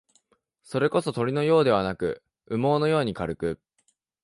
[0.63, 3.61] それこそ、鳥のようではなく、羽毛のように軽く、